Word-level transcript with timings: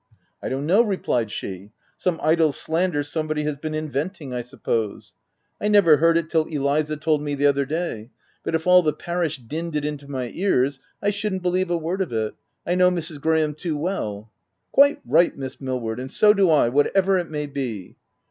"I 0.41 0.49
don't 0.49 0.65
know/' 0.65 0.81
replied 0.83 1.29
she. 1.29 1.69
—"Some 1.95 2.19
idle 2.23 2.51
slander, 2.53 3.03
somebody 3.03 3.43
has 3.43 3.55
been 3.57 3.75
inventing, 3.75 4.33
I 4.33 4.41
sup 4.41 4.63
pose. 4.63 5.13
I 5.61 5.67
never 5.67 5.97
heard 5.97 6.17
it 6.17 6.27
till 6.27 6.45
Eliza 6.47 6.97
told 6.97 7.21
me, 7.21 7.35
the 7.35 7.45
other 7.45 7.67
day,— 7.67 8.09
but 8.43 8.55
if 8.55 8.65
all 8.65 8.81
the 8.81 8.93
parish 8.93 9.37
dinned 9.37 9.75
it 9.75 9.85
in 9.85 9.99
my 10.09 10.31
ears, 10.33 10.79
I 11.03 11.11
should'nt 11.11 11.43
believe 11.43 11.69
a 11.69 11.77
word 11.77 12.01
of 12.01 12.11
it— 12.11 12.33
I 12.65 12.73
know 12.73 12.89
Mrs. 12.89 13.21
Graham 13.21 13.53
too 13.53 13.77
well!" 13.77 14.31
Ci 14.63 14.69
Quite 14.71 15.01
right 15.05 15.37
Miss 15.37 15.61
Milward!— 15.61 15.99
and 15.99 16.11
so 16.11 16.33
do 16.33 16.49
I— 16.49 16.69
whatever 16.69 17.19
it 17.19 17.29
may 17.29 17.45
be." 17.45 17.95